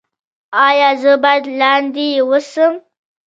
[0.67, 2.73] ایا زه باید لاندې اوسم؟